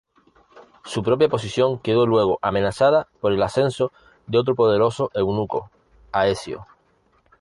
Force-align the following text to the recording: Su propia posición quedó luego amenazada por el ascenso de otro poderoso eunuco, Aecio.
Su 0.83 1.03
propia 1.03 1.29
posición 1.29 1.77
quedó 1.77 2.07
luego 2.07 2.39
amenazada 2.41 3.07
por 3.19 3.33
el 3.33 3.43
ascenso 3.43 3.91
de 4.25 4.39
otro 4.39 4.55
poderoso 4.55 5.11
eunuco, 5.13 5.69
Aecio. 6.11 6.65